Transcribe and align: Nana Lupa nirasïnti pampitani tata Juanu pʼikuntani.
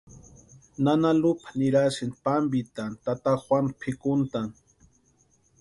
Nana 0.83 1.11
Lupa 1.21 1.47
nirasïnti 1.59 2.17
pampitani 2.23 2.95
tata 3.05 3.31
Juanu 3.43 3.69
pʼikuntani. 3.79 4.53